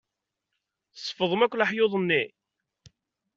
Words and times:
Tsefḍem 0.93 1.41
akk 1.45 1.57
leḥyuḍ-nni? 1.59 2.23